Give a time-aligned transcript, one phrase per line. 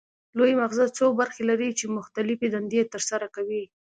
[0.37, 3.63] لوی مغزه څو برخې لري چې مختلفې دندې ترسره کوي